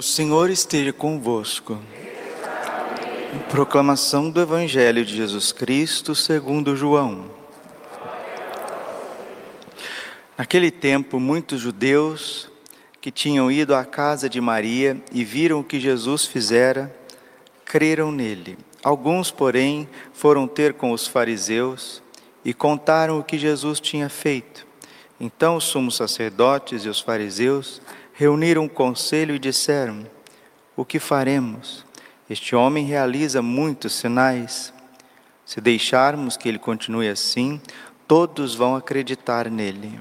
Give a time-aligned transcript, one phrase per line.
[0.00, 1.78] O Senhor esteja convosco.
[3.50, 7.30] Proclamação do Evangelho de Jesus Cristo segundo João.
[10.38, 12.50] Naquele tempo, muitos judeus
[12.98, 16.90] que tinham ido à casa de Maria e viram o que Jesus fizera,
[17.62, 18.56] creram nele.
[18.82, 22.02] Alguns, porém, foram ter com os fariseus
[22.42, 24.66] e contaram o que Jesus tinha feito.
[25.20, 27.82] Então os sumos sacerdotes e os fariseus
[28.20, 30.06] reuniram um conselho e disseram:
[30.76, 31.86] O que faremos?
[32.28, 34.74] Este homem realiza muitos sinais.
[35.42, 37.58] Se deixarmos que ele continue assim,
[38.06, 39.98] todos vão acreditar nele.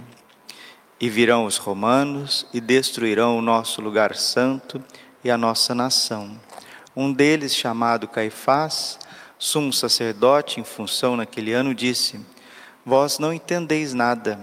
[1.00, 4.84] E virão os romanos e destruirão o nosso lugar santo
[5.24, 6.38] e a nossa nação.
[6.94, 9.00] Um deles, chamado Caifás,
[9.38, 12.20] sumo sacerdote em função naquele ano, disse:
[12.86, 14.38] Vós não entendeis nada,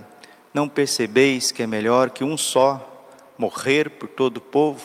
[0.55, 2.95] não percebeis que é melhor que um só
[3.39, 4.83] morrer por todo o povo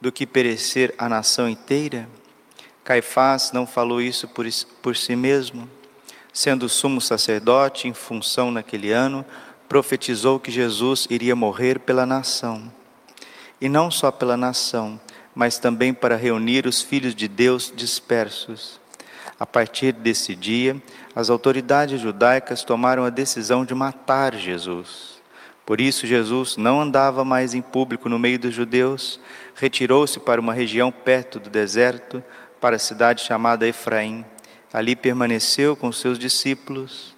[0.00, 2.08] do que perecer a nação inteira?
[2.82, 4.46] Caifás não falou isso por,
[4.82, 5.68] por si mesmo.
[6.32, 9.24] Sendo sumo sacerdote em função naquele ano,
[9.68, 12.72] profetizou que Jesus iria morrer pela nação.
[13.60, 15.00] E não só pela nação,
[15.34, 18.80] mas também para reunir os filhos de Deus dispersos.
[19.38, 20.80] A partir desse dia,
[21.14, 25.19] as autoridades judaicas tomaram a decisão de matar Jesus.
[25.64, 29.20] Por isso, Jesus não andava mais em público no meio dos judeus,
[29.54, 32.22] retirou-se para uma região perto do deserto,
[32.60, 34.24] para a cidade chamada Efraim.
[34.72, 37.14] Ali permaneceu com seus discípulos.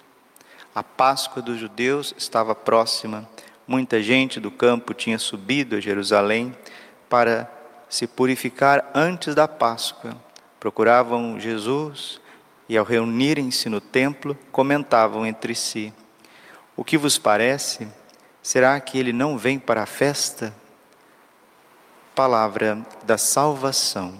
[0.73, 3.27] A Páscoa dos judeus estava próxima.
[3.67, 6.55] Muita gente do campo tinha subido a Jerusalém
[7.09, 7.49] para
[7.87, 10.15] se purificar antes da Páscoa.
[10.59, 12.19] Procuravam Jesus
[12.67, 15.93] e, ao reunirem-se no templo, comentavam entre si:
[16.75, 17.87] O que vos parece?
[18.43, 20.53] Será que ele não vem para a festa?
[22.13, 24.13] Palavra da salvação.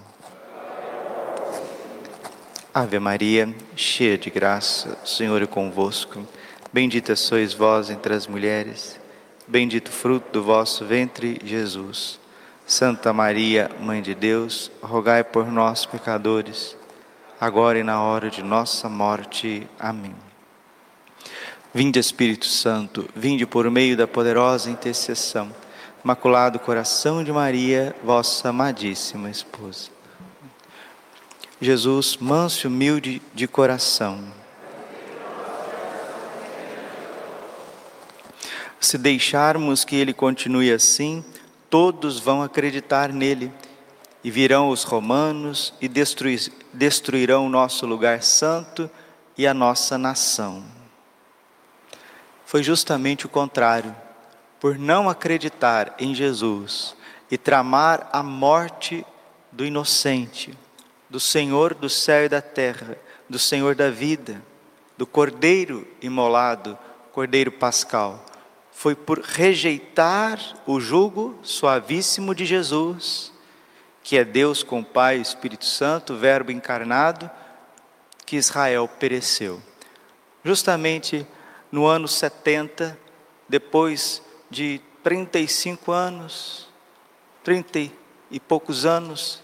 [2.74, 6.26] Ave Maria, cheia de graça, o Senhor é convosco.
[6.72, 8.98] Bendita sois vós entre as mulheres,
[9.46, 12.18] bendito fruto do vosso ventre, Jesus.
[12.66, 16.78] Santa Maria, Mãe de Deus, rogai por nós, pecadores,
[17.42, 19.68] agora e na hora de nossa morte.
[19.78, 20.16] Amém.
[21.76, 25.52] Vinde Espírito Santo, vinde por meio da poderosa intercessão.
[26.06, 29.90] Imaculado coração de Maria, vossa amadíssima esposa.
[31.60, 34.24] Jesus, manso e humilde de coração.
[38.80, 41.26] Se deixarmos que ele continue assim,
[41.72, 43.52] todos vão acreditar nele.
[44.24, 45.90] E virão os romanos e
[46.72, 48.88] destruirão o nosso lugar santo
[49.36, 50.73] e a nossa nação
[52.54, 53.96] foi justamente o contrário.
[54.60, 56.96] Por não acreditar em Jesus
[57.32, 59.04] e tramar a morte
[59.52, 60.56] do inocente,
[61.10, 62.96] do Senhor do céu e da terra,
[63.28, 64.40] do Senhor da vida,
[64.96, 66.78] do Cordeiro imolado,
[67.12, 68.24] Cordeiro pascal.
[68.72, 73.34] Foi por rejeitar o jugo suavíssimo de Jesus,
[74.04, 77.32] que é Deus com Pai e Espírito Santo, Verbo encarnado,
[78.28, 79.60] que Israel pereceu.
[80.46, 81.26] Justamente
[81.74, 82.96] no ano 70,
[83.50, 86.68] depois de 35 anos,
[87.44, 87.92] 30
[88.30, 89.42] e poucos anos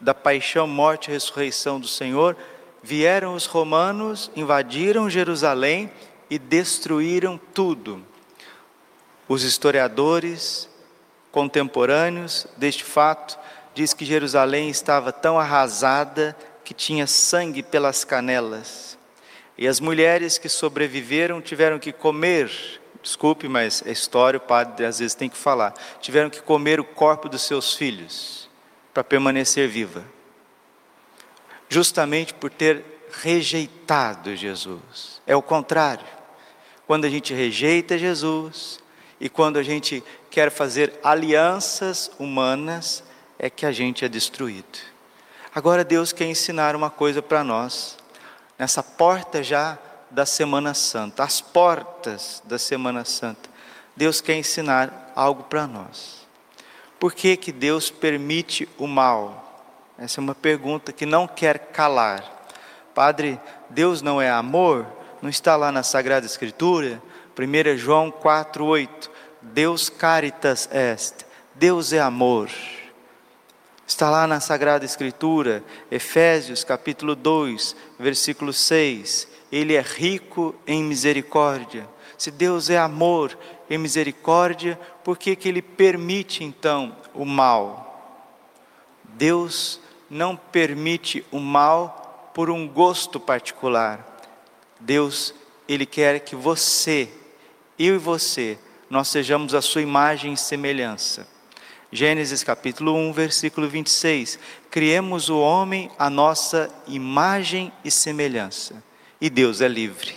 [0.00, 2.36] da paixão, morte e ressurreição do Senhor,
[2.82, 5.88] vieram os romanos, invadiram Jerusalém
[6.28, 8.04] e destruíram tudo.
[9.28, 10.68] Os historiadores
[11.30, 13.38] contemporâneos deste fato
[13.72, 18.97] diz que Jerusalém estava tão arrasada que tinha sangue pelas canelas.
[19.58, 22.48] E as mulheres que sobreviveram tiveram que comer,
[23.02, 26.84] desculpe, mas é história, o padre às vezes tem que falar, tiveram que comer o
[26.84, 28.48] corpo dos seus filhos
[28.94, 30.04] para permanecer viva.
[31.68, 32.84] Justamente por ter
[33.20, 35.20] rejeitado Jesus.
[35.26, 36.06] É o contrário.
[36.86, 38.78] Quando a gente rejeita Jesus
[39.20, 43.02] e quando a gente quer fazer alianças humanas,
[43.36, 44.78] é que a gente é destruído.
[45.52, 47.97] Agora Deus quer ensinar uma coisa para nós
[48.58, 49.78] nessa porta já
[50.10, 53.48] da Semana Santa, as portas da Semana Santa.
[53.94, 56.26] Deus quer ensinar algo para nós.
[56.98, 59.44] Por que, que Deus permite o mal?
[59.98, 62.24] Essa é uma pergunta que não quer calar.
[62.94, 63.40] Padre,
[63.70, 64.86] Deus não é amor?
[65.20, 67.02] Não está lá na Sagrada Escritura?
[67.38, 69.10] 1 João 4,8.
[69.40, 71.24] Deus caritas est.
[71.54, 72.50] Deus é amor.
[73.88, 79.26] Está lá na Sagrada Escritura, Efésios capítulo 2, versículo 6.
[79.50, 81.88] Ele é rico em misericórdia.
[82.18, 83.36] Se Deus é amor
[83.68, 88.20] e misericórdia, por que, que Ele permite então o mal?
[89.04, 89.80] Deus
[90.10, 94.20] não permite o mal por um gosto particular.
[94.78, 95.34] Deus,
[95.66, 97.08] Ele quer que você,
[97.78, 98.58] eu e você,
[98.90, 101.37] nós sejamos a sua imagem e semelhança.
[101.90, 104.38] Gênesis capítulo 1, versículo 26.
[104.70, 108.82] Criemos o homem a nossa imagem e semelhança.
[109.18, 110.14] E Deus é livre.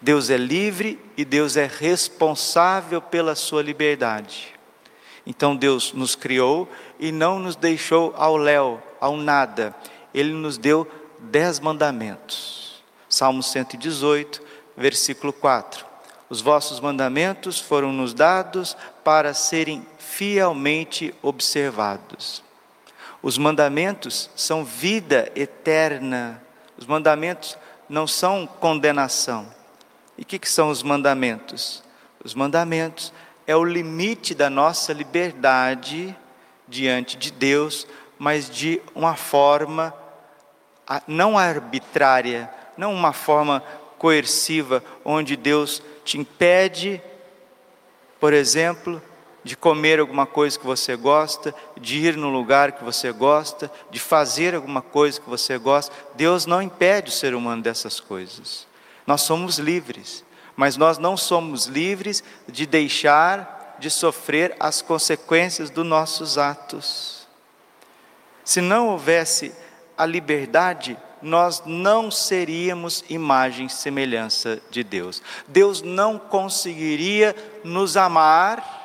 [0.00, 4.54] Deus é livre e Deus é responsável pela sua liberdade.
[5.26, 6.66] Então Deus nos criou
[6.98, 9.74] e não nos deixou ao léu, ao nada.
[10.14, 12.82] Ele nos deu dez mandamentos.
[13.06, 14.42] Salmo 118,
[14.76, 15.93] versículo 4.
[16.28, 22.42] Os vossos mandamentos foram nos dados para serem fielmente observados.
[23.22, 26.42] Os mandamentos são vida eterna.
[26.76, 27.56] Os mandamentos
[27.88, 29.46] não são condenação.
[30.16, 31.82] E o que, que são os mandamentos?
[32.22, 33.12] Os mandamentos
[33.46, 36.16] é o limite da nossa liberdade
[36.66, 37.86] diante de Deus,
[38.18, 39.94] mas de uma forma
[41.06, 43.62] não arbitrária, não uma forma
[43.98, 47.02] coerciva, onde Deus te impede,
[48.20, 49.02] por exemplo,
[49.42, 53.98] de comer alguma coisa que você gosta, de ir no lugar que você gosta, de
[53.98, 55.94] fazer alguma coisa que você gosta.
[56.14, 58.66] Deus não impede o ser humano dessas coisas.
[59.06, 60.24] Nós somos livres,
[60.56, 67.26] mas nós não somos livres de deixar de sofrer as consequências dos nossos atos.
[68.44, 69.52] Se não houvesse
[69.96, 75.22] a liberdade, nós não seríamos imagem e semelhança de Deus.
[75.48, 77.34] Deus não conseguiria
[77.64, 78.82] nos amar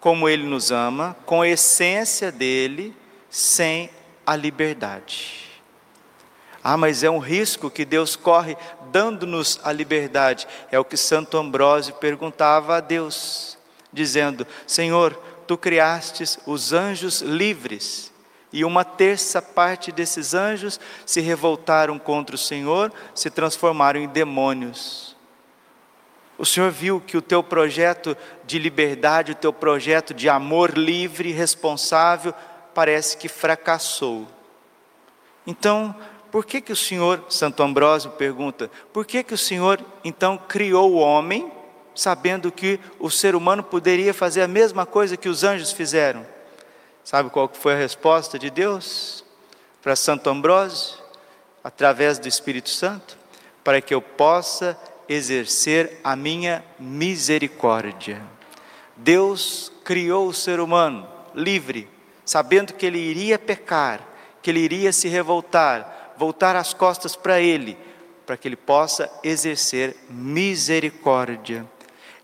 [0.00, 2.94] como Ele nos ama, com a essência dele,
[3.30, 3.90] sem
[4.26, 5.46] a liberdade.
[6.62, 8.56] Ah, mas é um risco que Deus corre
[8.90, 10.48] dando-nos a liberdade.
[10.70, 13.56] É o que Santo Ambrósio perguntava a Deus,
[13.92, 15.14] dizendo: Senhor,
[15.46, 18.12] tu criastes os anjos livres,
[18.52, 25.16] e uma terça parte desses anjos se revoltaram contra o Senhor, se transformaram em demônios.
[26.38, 31.32] O Senhor viu que o teu projeto de liberdade, o teu projeto de amor livre,
[31.32, 32.34] responsável,
[32.74, 34.26] parece que fracassou.
[35.46, 35.94] Então,
[36.30, 40.92] por que que o Senhor, Santo Ambrósio pergunta, por que que o Senhor então criou
[40.92, 41.50] o homem,
[41.94, 46.35] sabendo que o ser humano poderia fazer a mesma coisa que os anjos fizeram?
[47.06, 49.24] Sabe qual foi a resposta de Deus
[49.80, 50.98] para Santo Ambrósio?
[51.62, 53.16] Através do Espírito Santo,
[53.62, 54.76] para que eu possa
[55.08, 58.20] exercer a minha misericórdia.
[58.96, 61.88] Deus criou o ser humano livre,
[62.24, 64.00] sabendo que ele iria pecar,
[64.42, 67.78] que ele iria se revoltar, voltar as costas para ele,
[68.26, 71.64] para que ele possa exercer misericórdia.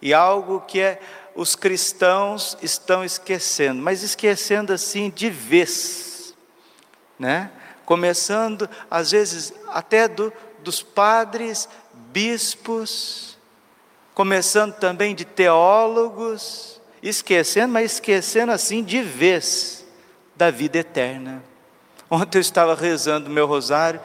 [0.01, 1.01] E algo que é
[1.35, 6.35] os cristãos estão esquecendo, mas esquecendo assim de vez,
[7.19, 7.51] né?
[7.85, 10.33] Começando às vezes até do,
[10.63, 11.69] dos padres
[12.13, 13.39] bispos,
[14.15, 19.85] começando também de teólogos, esquecendo, mas esquecendo assim de vez
[20.37, 21.43] da vida eterna.
[22.11, 24.01] Ontem eu estava rezando o meu rosário,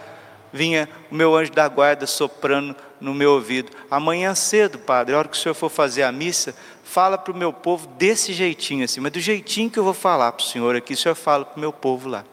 [0.51, 3.71] vinha o meu anjo da guarda soprando no meu ouvido.
[3.91, 6.55] Amanhã cedo, padre, a hora que o senhor for fazer a missa,
[6.87, 10.31] fala para o meu povo desse jeitinho assim, mas do jeitinho que eu vou falar
[10.31, 12.23] para o senhor aqui, o senhor fala para o meu povo lá.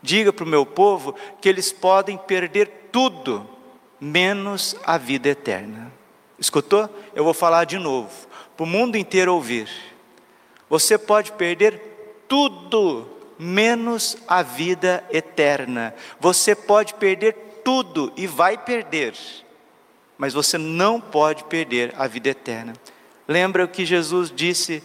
[0.00, 3.46] Diga para o meu povo que eles podem perder tudo,
[4.00, 5.92] menos a vida eterna.
[6.38, 6.88] Escutou?
[7.14, 8.10] Eu vou falar de novo,
[8.56, 9.68] para o mundo inteiro ouvir.
[10.70, 13.08] Você pode perder tudo,
[13.38, 15.94] menos a vida eterna.
[16.20, 19.14] Você pode perder tudo e vai perder,
[20.16, 22.74] mas você não pode perder a vida eterna.
[23.32, 24.82] Lembra o que Jesus disse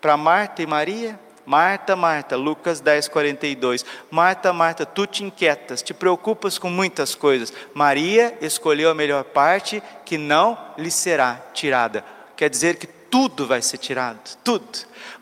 [0.00, 1.20] para Marta e Maria?
[1.44, 3.84] Marta, Marta, Lucas 10, 42.
[4.10, 7.52] Marta, Marta, tu te inquietas, te preocupas com muitas coisas.
[7.74, 12.02] Maria escolheu a melhor parte que não lhe será tirada.
[12.34, 14.66] Quer dizer que tudo vai ser tirado, tudo.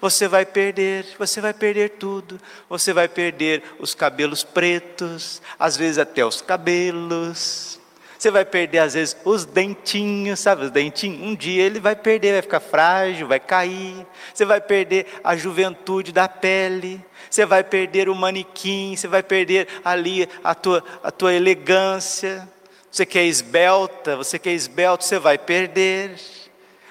[0.01, 2.41] Você vai perder, você vai perder tudo.
[2.69, 7.81] Você vai perder os cabelos pretos, às vezes até os cabelos.
[8.27, 11.23] Você vai perder, às vezes, os dentinhos, sabe os dentinhos?
[11.23, 14.05] Um dia ele vai perder, vai ficar frágil, vai cair.
[14.35, 17.01] Você vai perder a juventude da pele.
[17.31, 22.49] Você vai perder o manequim, você vai perder ali a tua, a tua elegância.
[22.91, 26.17] Você quer esbelta, você quer esbelto, você vai perder.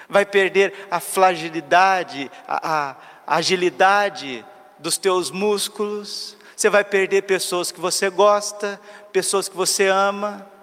[0.08, 4.42] Vai perder a fragilidade, a, a agilidade
[4.78, 6.34] dos teus músculos.
[6.56, 8.80] Você vai perder pessoas que você gosta,
[9.12, 10.55] pessoas que você ama.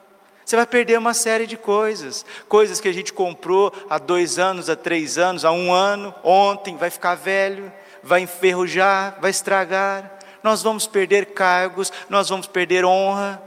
[0.46, 4.70] Você vai perder uma série de coisas, coisas que a gente comprou há dois anos,
[4.70, 7.72] há três anos, há um ano, ontem, vai ficar velho,
[8.02, 13.42] vai enferrujar, vai estragar, nós vamos perder cargos, nós vamos perder honra,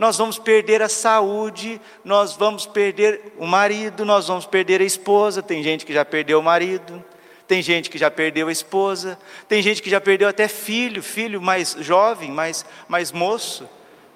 [0.00, 5.42] nós vamos perder a saúde, nós vamos perder o marido, nós vamos perder a esposa.
[5.42, 7.04] Tem gente que já perdeu o marido,
[7.46, 11.40] tem gente que já perdeu a esposa, tem gente que já perdeu até filho, filho
[11.40, 13.68] mais jovem, mais, mais moço.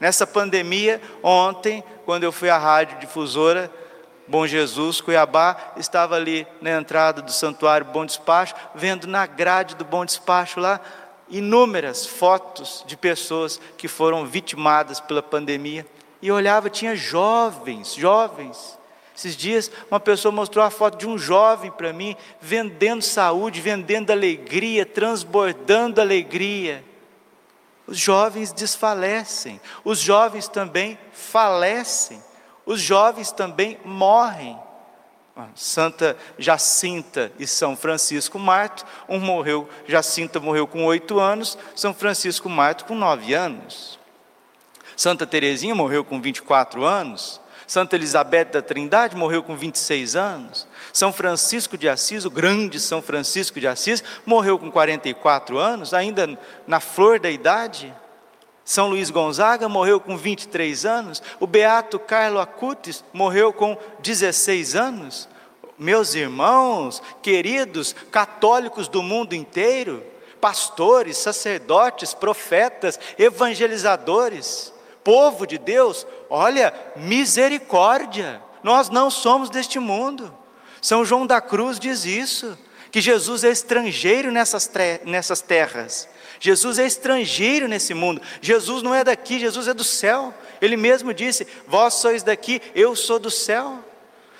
[0.04, 3.70] Nessa pandemia, ontem, quando eu fui à rádio difusora,
[4.28, 9.82] Bom Jesus, Cuiabá, estava ali na entrada do santuário Bom Despacho, vendo na grade do
[9.82, 10.78] Bom Despacho lá
[11.26, 15.86] inúmeras fotos de pessoas que foram vitimadas pela pandemia.
[16.20, 18.78] E olhava, tinha jovens, jovens.
[19.16, 24.10] Esses dias, uma pessoa mostrou a foto de um jovem para mim, vendendo saúde, vendendo
[24.10, 26.84] alegria, transbordando alegria.
[27.86, 32.22] Os jovens desfalecem, os jovens também falecem,
[32.64, 34.58] os jovens também morrem.
[35.56, 42.48] Santa Jacinta e São Francisco Marto, um morreu, Jacinta morreu com oito anos, São Francisco
[42.48, 43.98] Marto com nove anos.
[44.96, 51.12] Santa Teresinha morreu com 24 anos, Santa Elizabeth da Trindade morreu com 26 anos, São
[51.12, 56.78] Francisco de Assis, o grande São Francisco de Assis, morreu com 44 anos, ainda na
[56.78, 57.92] flor da idade.
[58.64, 65.28] São Luís Gonzaga morreu com 23 anos, o beato Carlo Acutis morreu com 16 anos.
[65.76, 70.00] Meus irmãos, queridos católicos do mundo inteiro,
[70.40, 74.72] pastores, sacerdotes, profetas, evangelizadores,
[75.02, 80.43] povo de Deus, olha, misericórdia, nós não somos deste mundo.
[80.84, 82.58] São João da Cruz diz isso,
[82.90, 84.70] que Jesus é estrangeiro nessas,
[85.06, 86.06] nessas terras.
[86.38, 88.20] Jesus é estrangeiro nesse mundo.
[88.42, 90.34] Jesus não é daqui, Jesus é do céu.
[90.60, 93.78] Ele mesmo disse: Vós sois daqui, eu sou do céu.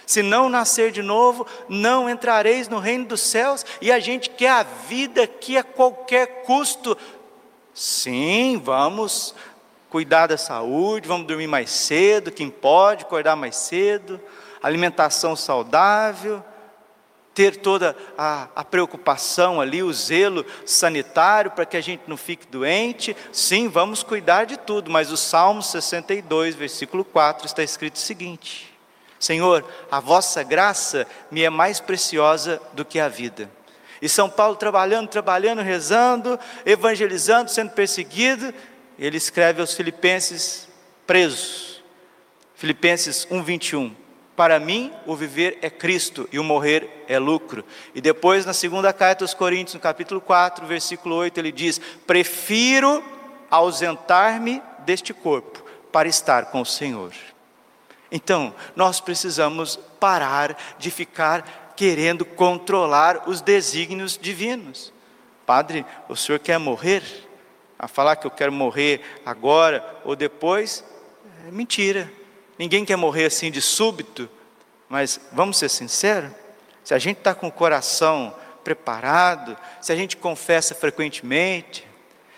[0.05, 3.65] Se não nascer de novo, não entrareis no reino dos céus.
[3.81, 6.95] E a gente quer a vida aqui a qualquer custo.
[7.73, 9.35] Sim, vamos
[9.89, 14.21] cuidar da saúde, vamos dormir mais cedo, quem pode, acordar mais cedo,
[14.67, 16.43] alimentação saudável
[17.35, 22.47] ter toda a, a, preocupação ali, o zelo sanitário para que a gente não fique
[22.47, 23.17] doente.
[23.33, 28.73] Sim, vamos cuidar de tudo, mas o Salmo 62, versículo 4 está escrito o seguinte:
[29.19, 33.51] Senhor, a vossa graça me é mais preciosa do que a vida.
[34.01, 38.55] E São Paulo trabalhando, trabalhando, rezando, evangelizando, sendo perseguido,
[38.99, 40.69] ele escreve aos Filipenses
[41.07, 41.83] presos.
[42.55, 44.04] Filipenses 1:21
[44.37, 47.65] para mim, o viver é Cristo e o morrer é lucro.
[47.95, 53.03] E depois, na segunda carta aos Coríntios, no capítulo 4, versículo 8, ele diz: Prefiro
[53.51, 57.13] ausentar-me deste corpo para estar com o Senhor.
[58.11, 64.93] Então, nós precisamos parar de ficar querendo controlar os desígnios divinos.
[65.47, 67.03] Padre, o senhor quer morrer?
[67.79, 70.85] A falar que eu quero morrer agora ou depois?
[71.47, 72.11] É mentira.
[72.59, 74.29] Ninguém quer morrer assim de súbito,
[74.89, 76.31] mas vamos ser sinceros:
[76.83, 81.87] se a gente está com o coração preparado, se a gente confessa frequentemente,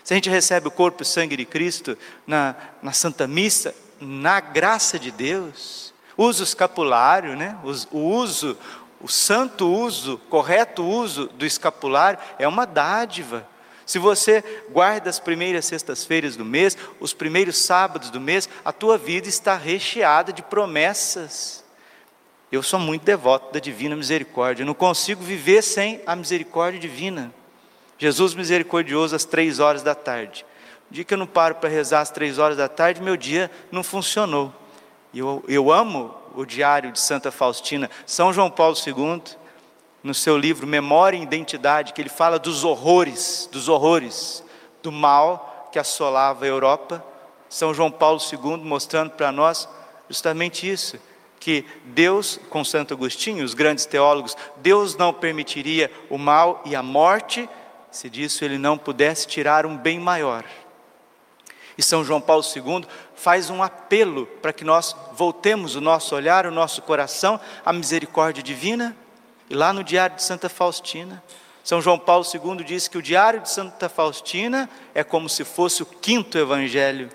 [0.03, 3.75] se a gente recebe o corpo e o sangue de Cristo na, na Santa Missa,
[3.99, 7.57] na graça de Deus, usa o escapulário, né?
[7.91, 8.57] o uso,
[9.01, 13.47] o santo uso, correto uso do escapulário é uma dádiva.
[13.87, 18.97] Se você guarda as primeiras sextas-feiras do mês, os primeiros sábados do mês, a tua
[18.97, 21.63] vida está recheada de promessas.
[22.51, 27.33] Eu sou muito devoto da divina misericórdia, eu não consigo viver sem a misericórdia divina.
[27.97, 30.45] Jesus misericordioso às três horas da tarde.
[30.91, 33.49] O dia que eu não paro para rezar às três horas da tarde, meu dia
[33.71, 34.53] não funcionou.
[35.15, 39.23] Eu, eu amo o diário de Santa Faustina, São João Paulo II,
[40.07, 44.41] no seu livro Memória e Identidade, que ele fala dos horrores, dos horrores
[44.81, 47.03] do mal que assolava a Europa.
[47.49, 49.67] São João Paulo II mostrando para nós
[50.07, 50.97] justamente isso,
[51.41, 56.81] que Deus, com Santo Agostinho, os grandes teólogos, Deus não permitiria o mal e a
[56.81, 57.49] morte
[57.91, 60.45] se disso ele não pudesse tirar um bem maior.
[61.77, 66.45] E São João Paulo II faz um apelo para que nós voltemos o nosso olhar,
[66.45, 68.95] o nosso coração à misericórdia divina
[69.49, 71.23] e lá no Diário de Santa Faustina,
[71.63, 75.83] São João Paulo II diz que o Diário de Santa Faustina é como se fosse
[75.83, 77.09] o quinto evangelho,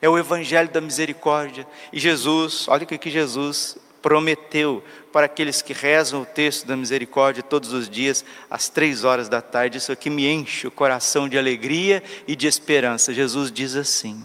[0.00, 1.66] é o evangelho da misericórdia.
[1.92, 7.42] E Jesus, olha o que Jesus prometeu para aqueles que rezam o texto da misericórdia
[7.42, 9.78] todos os dias, às três horas da tarde.
[9.78, 13.14] Isso aqui me enche o coração de alegria e de esperança.
[13.14, 14.22] Jesus diz assim: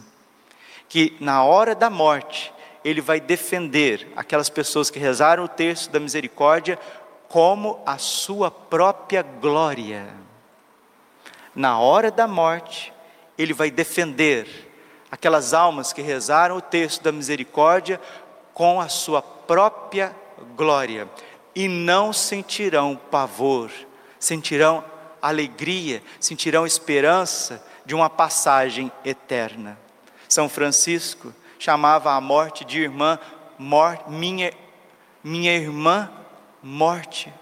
[0.89, 2.51] que na hora da morte,
[2.83, 6.79] ele vai defender aquelas pessoas que rezaram o texto da misericórdia
[7.29, 10.07] como a sua própria glória.
[11.55, 12.91] Na hora da morte,
[13.37, 14.67] ele vai defender
[15.11, 18.01] aquelas almas que rezaram o texto da misericórdia
[18.53, 20.15] com a sua própria
[20.55, 21.07] glória
[21.55, 23.71] e não sentirão pavor,
[24.19, 24.83] sentirão
[25.21, 29.77] alegria, sentirão esperança de uma passagem eterna.
[30.27, 33.19] São Francisco chamava a morte de irmã,
[33.57, 34.53] morte, minha,
[35.23, 36.09] minha irmã,
[36.61, 37.33] morte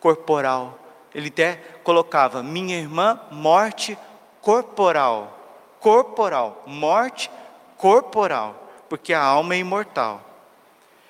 [0.00, 0.78] corporal.
[1.14, 3.98] Ele até colocava minha irmã, morte
[4.40, 5.38] corporal
[5.80, 7.30] corporal, morte
[7.76, 10.22] corporal, porque a alma é imortal.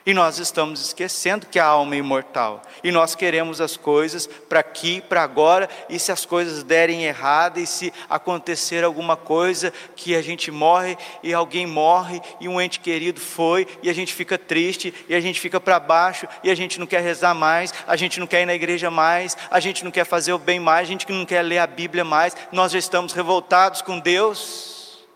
[0.08, 2.62] E nós estamos esquecendo que a alma é imortal.
[2.82, 7.60] E nós queremos as coisas para aqui, para agora, e se as coisas derem errado,
[7.60, 12.80] e se acontecer alguma coisa que a gente morre e alguém morre e um ente
[12.80, 16.54] querido foi, e a gente fica triste, e a gente fica para baixo, e a
[16.54, 19.84] gente não quer rezar mais, a gente não quer ir na igreja mais, a gente
[19.84, 22.72] não quer fazer o bem mais, a gente não quer ler a Bíblia mais, nós
[22.72, 25.06] já estamos revoltados com Deus.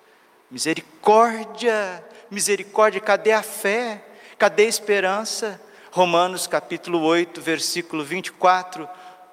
[0.50, 4.11] Misericórdia, misericórdia, cadê a fé?
[4.42, 5.60] Cadê a esperança?
[5.92, 8.88] Romanos capítulo 8, versículo 24: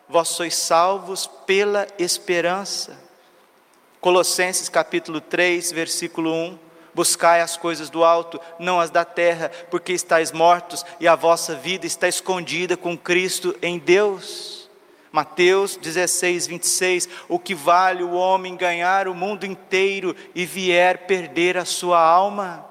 [0.07, 2.95] Vós sois salvos pela esperança.
[3.99, 6.59] Colossenses capítulo 3, versículo 1:
[6.93, 11.55] Buscai as coisas do alto, não as da terra, porque estáis mortos e a vossa
[11.55, 14.69] vida está escondida com Cristo em Deus.
[15.11, 21.57] Mateus 16, 26: O que vale o homem ganhar o mundo inteiro e vier perder
[21.57, 22.68] a sua alma?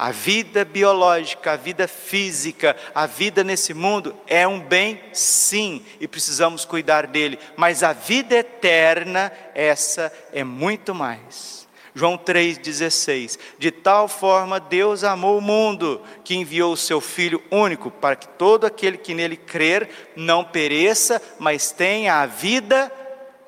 [0.00, 6.08] A vida biológica, a vida física, a vida nesse mundo é um bem, sim, e
[6.08, 11.68] precisamos cuidar dele, mas a vida eterna, essa é muito mais.
[11.94, 17.90] João 3,16: De tal forma Deus amou o mundo, que enviou o seu Filho único,
[17.90, 22.90] para que todo aquele que nele crer não pereça, mas tenha a vida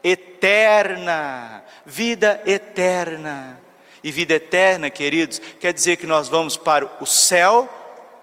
[0.05, 1.65] eterna.
[1.87, 3.62] Vida eterna.
[4.03, 7.69] E vida eterna, queridos, quer dizer que nós vamos para o céu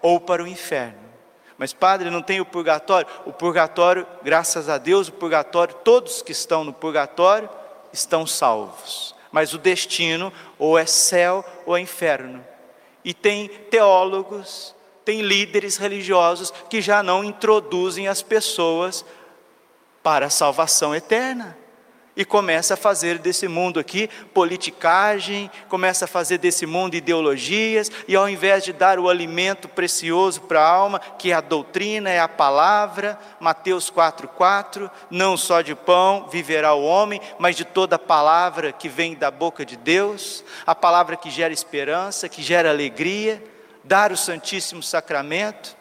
[0.01, 0.99] ou para o inferno.
[1.57, 3.07] Mas, padre, não tem o purgatório?
[3.25, 7.49] O purgatório, graças a Deus, o purgatório, todos que estão no purgatório
[7.91, 9.15] estão salvos.
[9.31, 12.45] Mas o destino ou é céu ou é inferno.
[13.03, 14.75] E tem teólogos,
[15.05, 19.05] tem líderes religiosos que já não introduzem as pessoas
[20.01, 21.58] para a salvação eterna
[22.19, 28.13] e começa a fazer desse mundo aqui politicagem, começa a fazer desse mundo ideologias, e
[28.13, 32.19] ao invés de dar o alimento precioso para a alma, que é a doutrina, é
[32.19, 37.99] a palavra, Mateus 4,4, não só de pão viverá o homem, mas de toda a
[37.99, 43.41] palavra que vem da boca de Deus, a palavra que gera esperança, que gera alegria,
[43.81, 45.78] dar o Santíssimo Sacramento.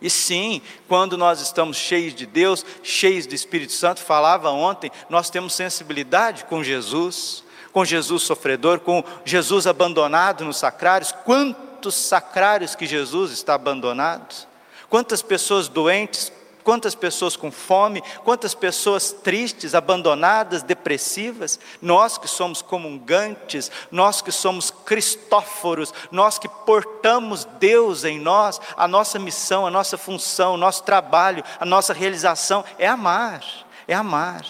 [0.00, 5.28] E sim, quando nós estamos cheios de Deus, cheios do Espírito Santo, falava ontem, nós
[5.28, 11.12] temos sensibilidade com Jesus, com Jesus sofredor, com Jesus abandonado nos sacrários.
[11.24, 14.48] Quantos sacrários que Jesus está abandonado?
[14.88, 22.62] Quantas pessoas doentes, Quantas pessoas com fome, quantas pessoas tristes, abandonadas, depressivas, nós que somos
[22.62, 29.70] comungantes, nós que somos cristóforos, nós que portamos Deus em nós, a nossa missão, a
[29.70, 33.44] nossa função, o nosso trabalho, a nossa realização é amar,
[33.86, 34.44] é amar.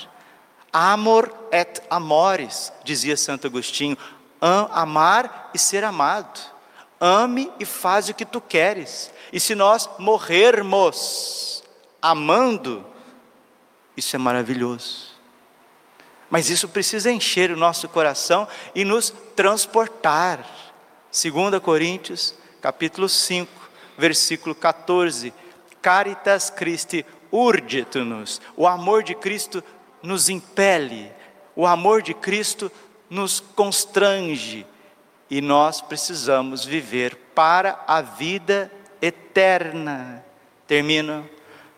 [0.73, 3.99] Amor et amores, dizia Santo Agostinho,
[4.41, 6.41] amar e ser amado.
[7.01, 9.11] Ame e faz o que tu queres.
[9.33, 11.60] E se nós morrermos,
[12.01, 12.85] amando,
[13.97, 15.11] isso é maravilhoso.
[16.31, 20.47] Mas isso precisa encher o nosso coração e nos transportar.
[21.11, 23.51] 2 Coríntios, capítulo 5,
[23.99, 25.35] versículo 14.
[25.83, 28.41] Caritas Christi urget-nos.
[28.57, 29.63] O amor de Cristo
[30.03, 31.11] nos impele.
[31.57, 32.71] O amor de Cristo
[33.09, 34.65] nos constrange.
[35.29, 38.71] E nós precisamos viver para a vida
[39.03, 40.25] eterna.
[40.67, 41.29] Termino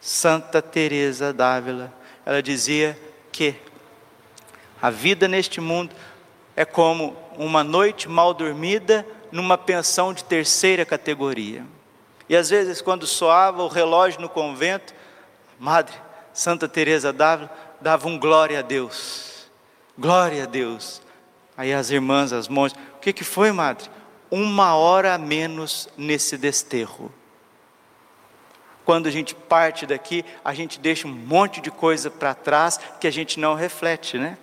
[0.05, 1.95] Santa Teresa d'Ávila,
[2.27, 2.99] ela dizia
[3.31, 3.55] que
[4.83, 5.95] a vida neste mundo
[6.57, 11.65] é como uma noite mal dormida numa pensão de terceira categoria.
[12.29, 14.93] E às vezes quando soava o relógio no convento,
[15.57, 15.95] Madre
[16.33, 17.49] Santa Teresa d'Ávila
[17.81, 19.49] dava um glória a Deus.
[19.97, 21.01] Glória a Deus.
[21.57, 23.89] Aí as irmãs, as monjas, o que que foi, Madre?
[24.29, 27.15] Uma hora a menos nesse desterro.
[28.85, 33.07] Quando a gente parte daqui, a gente deixa um monte de coisa para trás que
[33.07, 34.37] a gente não reflete, né?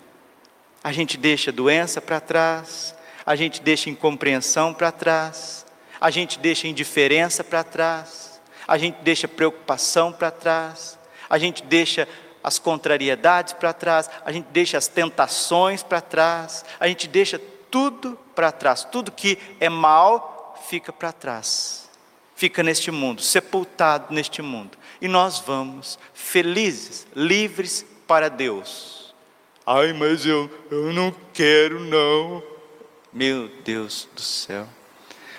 [0.83, 5.65] A gente deixa doença para trás, a gente deixa incompreensão para trás,
[5.99, 10.97] a gente deixa indiferença para trás, a gente deixa preocupação para trás,
[11.29, 12.07] a gente deixa
[12.41, 18.17] as contrariedades para trás, a gente deixa as tentações para trás, a gente deixa tudo
[18.33, 21.88] para trás, tudo que é mal fica para trás,
[22.39, 29.13] fica neste mundo, sepultado neste mundo, e nós vamos felizes, livres para Deus.
[29.65, 32.41] Ai, mas eu, eu não quero, não.
[33.11, 34.65] Meu Deus do céu.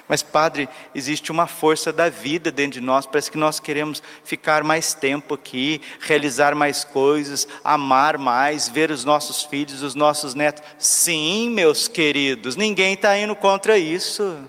[0.06, 4.62] Mas, Padre, existe uma força da vida dentro de nós, parece que nós queremos ficar
[4.62, 10.62] mais tempo aqui, realizar mais coisas, amar mais, ver os nossos filhos, os nossos netos.
[10.78, 14.44] Sim, meus queridos, ninguém está indo contra isso.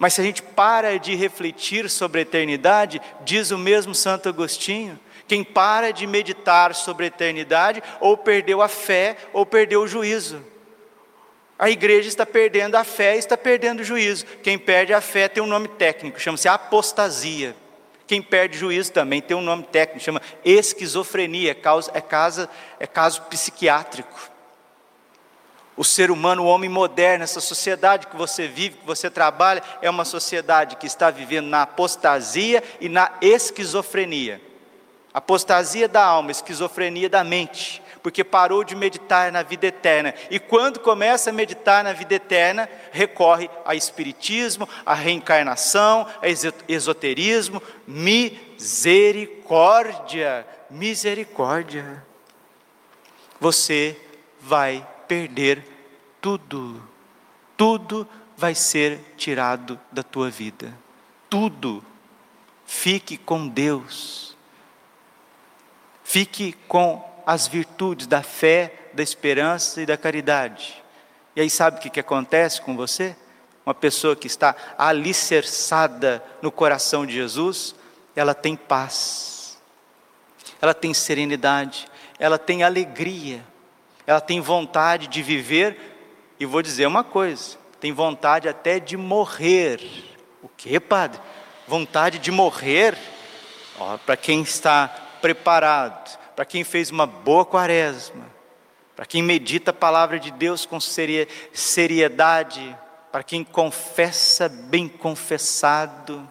[0.00, 4.98] Mas se a gente para de refletir sobre a eternidade, diz o mesmo Santo Agostinho,
[5.28, 10.42] quem para de meditar sobre a eternidade, ou perdeu a fé, ou perdeu o juízo.
[11.58, 14.24] A igreja está perdendo a fé e está perdendo o juízo.
[14.42, 17.54] Quem perde a fé tem um nome técnico, chama-se apostasia.
[18.06, 22.48] Quem perde juízo também tem um nome técnico, chama esquizofrenia, é, é,
[22.80, 24.29] é caso psiquiátrico.
[25.80, 29.88] O ser humano, o homem moderno, essa sociedade que você vive, que você trabalha, é
[29.88, 34.42] uma sociedade que está vivendo na apostasia e na esquizofrenia.
[35.14, 40.14] Apostasia da alma, esquizofrenia da mente porque parou de meditar na vida eterna.
[40.30, 46.28] E quando começa a meditar na vida eterna, recorre a espiritismo, a reencarnação, a
[46.68, 52.04] esoterismo, misericórdia, misericórdia.
[53.40, 53.96] Você
[54.40, 55.64] vai perder
[56.20, 56.82] tudo.
[57.56, 60.72] Tudo vai ser tirado da tua vida.
[61.28, 61.84] Tudo.
[62.66, 64.36] Fique com Deus.
[66.04, 70.82] Fique com as virtudes da fé, da esperança e da caridade.
[71.36, 73.14] E aí sabe o que, que acontece com você?
[73.64, 77.74] Uma pessoa que está alicerçada no coração de Jesus,
[78.16, 79.58] ela tem paz,
[80.60, 81.86] ela tem serenidade,
[82.18, 83.44] ela tem alegria,
[84.06, 85.89] ela tem vontade de viver,
[86.40, 89.80] e vou dizer uma coisa: tem vontade até de morrer.
[90.42, 91.20] O que, padre?
[91.68, 92.96] Vontade de morrer?
[94.06, 94.88] Para quem está
[95.20, 98.26] preparado, para quem fez uma boa quaresma,
[98.96, 102.76] para quem medita a palavra de Deus com seriedade,
[103.12, 106.26] para quem confessa bem confessado,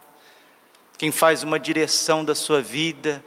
[0.98, 3.24] quem faz uma direção da sua vida,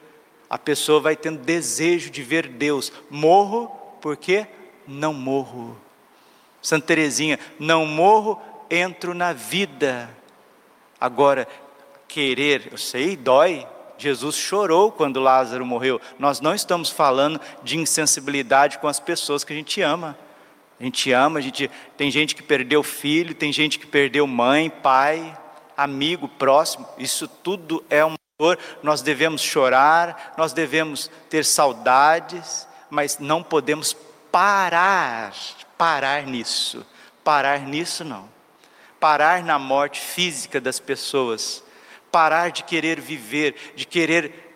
[0.49, 2.93] a pessoa vai tendo desejo de ver Deus.
[3.09, 3.67] Morro
[4.01, 4.47] porque
[4.87, 5.77] não morro.
[6.63, 10.09] Santa Teresinha, não morro, entro na vida.
[11.01, 11.49] Agora,
[12.07, 13.67] querer, eu sei, dói,
[13.99, 16.01] Jesus chorou quando Lázaro morreu.
[16.19, 20.17] Nós não estamos falando de insensibilidade com as pessoas que a gente ama.
[20.81, 24.69] A gente ama, a gente tem gente que perdeu filho, tem gente que perdeu mãe,
[24.69, 25.39] pai,
[25.77, 26.89] amigo, próximo.
[26.99, 28.59] Isso tudo é uma dor.
[28.83, 33.97] Nós devemos chorar, nós devemos ter saudades, mas não podemos
[34.33, 35.33] parar,
[35.83, 36.87] parar nisso.
[37.25, 38.29] Parar nisso não.
[39.01, 41.65] Parar na morte física das pessoas
[42.13, 44.55] parar de querer viver, de querer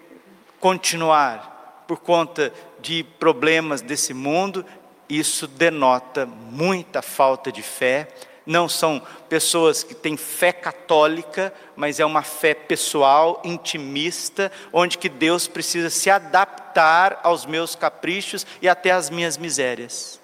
[0.61, 4.65] continuar por conta de problemas desse mundo,
[5.09, 8.09] isso denota muita falta de fé.
[8.45, 15.09] Não são pessoas que têm fé católica, mas é uma fé pessoal, intimista, onde que
[15.09, 20.21] Deus precisa se adaptar aos meus caprichos e até às minhas misérias.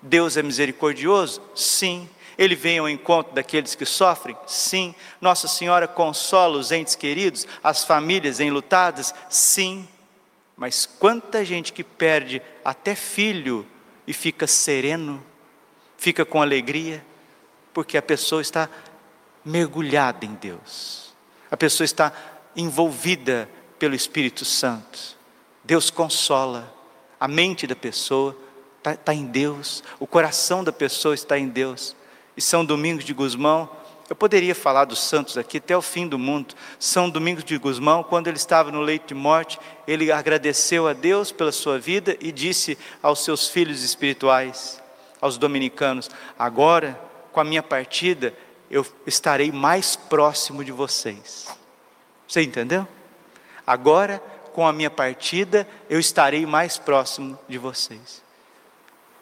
[0.00, 1.42] Deus é misericordioso?
[1.54, 2.08] Sim.
[2.38, 4.36] Ele vem ao encontro daqueles que sofrem?
[4.46, 4.94] Sim.
[5.20, 9.14] Nossa Senhora consola os entes queridos, as famílias enlutadas?
[9.30, 9.88] Sim.
[10.56, 13.66] Mas quanta gente que perde até filho
[14.06, 15.22] e fica sereno,
[15.98, 17.04] fica com alegria,
[17.74, 18.68] porque a pessoa está
[19.44, 21.14] mergulhada em Deus,
[21.50, 22.12] a pessoa está
[22.54, 25.16] envolvida pelo Espírito Santo.
[25.62, 26.72] Deus consola,
[27.20, 28.36] a mente da pessoa
[28.92, 31.96] está tá em Deus, o coração da pessoa está em Deus
[32.36, 33.68] e São Domingos de Gusmão.
[34.08, 36.54] Eu poderia falar dos santos aqui até o fim do mundo.
[36.78, 41.32] São Domingos de Gusmão, quando ele estava no leito de morte, ele agradeceu a Deus
[41.32, 44.80] pela sua vida e disse aos seus filhos espirituais,
[45.20, 47.00] aos dominicanos: Agora,
[47.32, 48.32] com a minha partida,
[48.70, 51.48] eu estarei mais próximo de vocês.
[52.28, 52.86] Você entendeu?
[53.66, 54.22] Agora,
[54.52, 58.25] com a minha partida, eu estarei mais próximo de vocês.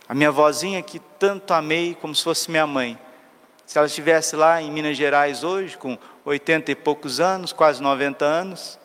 [0.09, 2.99] A minha vozinha que tanto amei como se fosse minha mãe,
[3.64, 8.25] se ela estivesse lá em Minas Gerais hoje, com 80 e poucos anos, quase 90
[8.25, 8.79] anos,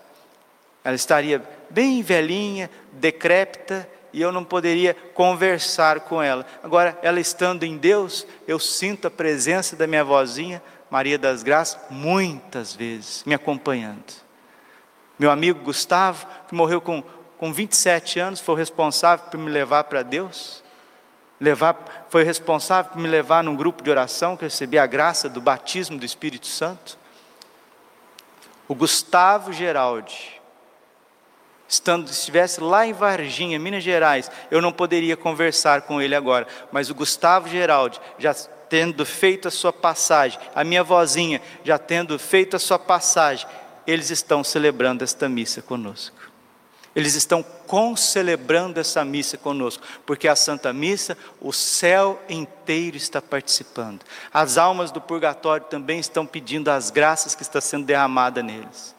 [0.83, 6.45] ela estaria bem velhinha, decrépita, e eu não poderia conversar com ela.
[6.63, 11.77] Agora, ela estando em Deus, eu sinto a presença da minha vozinha, Maria das Graças,
[11.89, 14.03] muitas vezes me acompanhando.
[15.19, 17.03] Meu amigo Gustavo, que morreu com
[17.39, 20.61] com 27 anos, foi o responsável por me levar para Deus?
[21.39, 25.39] Levar, foi responsável por me levar num grupo de oração que recebi a graça do
[25.39, 26.97] batismo do Espírito Santo?
[28.67, 30.39] O Gustavo Geraldi,
[31.67, 36.89] estando estivesse lá em Varginha, Minas Gerais, eu não poderia conversar com ele agora, mas
[36.89, 42.55] o Gustavo Geraldi já tendo feito a sua passagem, a minha vozinha já tendo feito
[42.55, 43.47] a sua passagem,
[43.87, 46.28] eles estão celebrando esta missa conosco.
[46.95, 54.01] Eles estão concelebrando essa missa conosco, porque a Santa Missa, o céu inteiro está participando.
[54.33, 58.95] As almas do purgatório também estão pedindo as graças que está sendo derramada neles.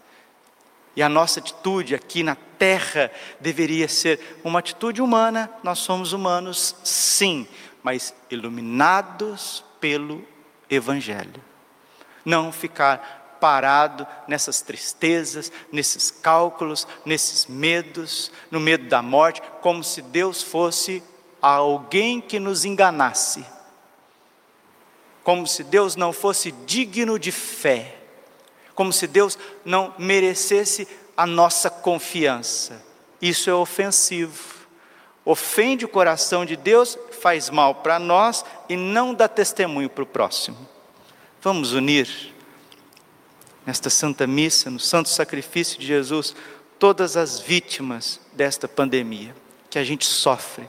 [0.94, 6.76] E a nossa atitude aqui na terra deveria ser uma atitude humana, nós somos humanos,
[6.84, 7.46] sim,
[7.82, 10.24] mas iluminados pelo
[10.68, 11.42] Evangelho.
[12.24, 20.02] Não ficar parado nessas tristezas, nesses cálculos, nesses medos, no medo da morte, como se
[20.02, 21.02] Deus fosse
[21.40, 23.44] alguém que nos enganasse,
[25.24, 27.96] como se Deus não fosse digno de fé,
[28.74, 32.82] como se Deus não merecesse a nossa confiança.
[33.20, 34.60] Isso é ofensivo.
[35.24, 40.06] Ofende o coração de Deus, faz mal para nós e não dá testemunho para o
[40.06, 40.56] próximo.
[41.42, 42.34] Vamos unir
[43.70, 46.34] nesta Santa Missa, no Santo Sacrifício de Jesus,
[46.76, 49.32] todas as vítimas desta pandemia
[49.70, 50.68] que a gente sofre.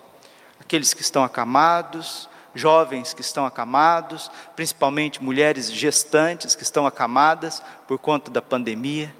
[0.59, 7.97] Aqueles que estão acamados, jovens que estão acamados, principalmente mulheres gestantes que estão acamadas por
[7.97, 9.11] conta da pandemia.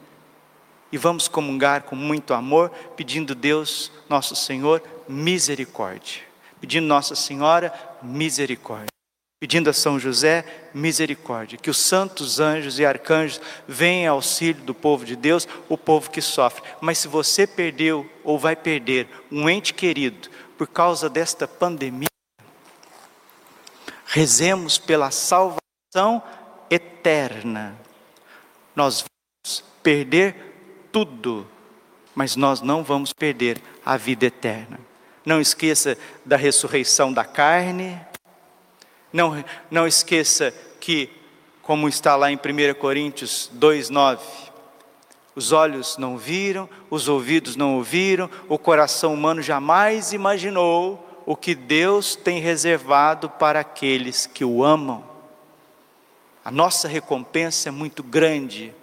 [0.92, 6.22] E vamos comungar com muito amor, pedindo Deus, nosso Senhor, misericórdia.
[6.60, 8.91] Pedindo Nossa Senhora, misericórdia
[9.42, 14.76] pedindo a São José misericórdia, que os santos anjos e arcanjos venham ao auxílio do
[14.76, 16.62] povo de Deus, o povo que sofre.
[16.80, 22.08] Mas se você perdeu ou vai perder um ente querido por causa desta pandemia,
[24.06, 26.22] rezemos pela salvação
[26.70, 27.76] eterna.
[28.76, 29.04] Nós
[29.44, 30.36] vamos perder
[30.92, 31.48] tudo,
[32.14, 34.80] mas nós não vamos perder a vida eterna.
[35.26, 38.00] Não esqueça da ressurreição da carne,
[39.12, 41.10] não, não esqueça que,
[41.62, 44.20] como está lá em 1 Coríntios 2,9,
[45.36, 51.56] os olhos não viram, os ouvidos não ouviram, o coração humano jamais imaginou o que
[51.56, 55.04] Deus tem reservado para aqueles que o amam.
[56.44, 58.74] A nossa recompensa é muito grande,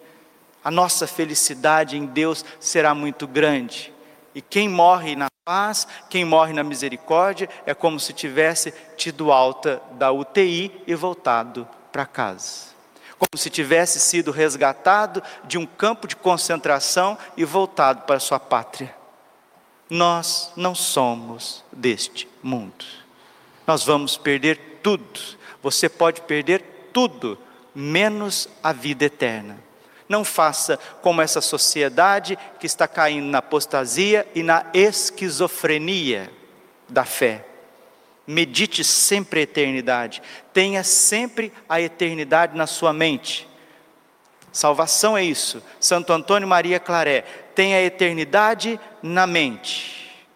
[0.64, 3.92] a nossa felicidade em Deus será muito grande.
[4.34, 9.80] E quem morre na paz, quem morre na misericórdia, é como se tivesse tido alta
[9.92, 12.66] da UTI e voltado para casa.
[13.18, 18.94] Como se tivesse sido resgatado de um campo de concentração e voltado para sua pátria.
[19.88, 22.84] Nós não somos deste mundo.
[23.66, 25.18] Nós vamos perder tudo.
[25.62, 27.38] Você pode perder tudo,
[27.74, 29.58] menos a vida eterna.
[30.08, 36.32] Não faça como essa sociedade que está caindo na apostasia e na esquizofrenia
[36.88, 37.44] da fé.
[38.26, 43.48] Medite sempre a eternidade, tenha sempre a eternidade na sua mente.
[44.52, 45.62] Salvação é isso.
[45.78, 47.22] Santo Antônio Maria Claré,
[47.54, 50.26] tenha a eternidade na mente,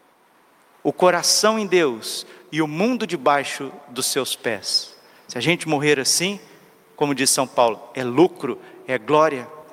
[0.82, 4.94] o coração em Deus e o mundo debaixo dos seus pés.
[5.28, 6.38] Se a gente morrer assim,
[6.96, 9.48] como diz São Paulo, é lucro, é glória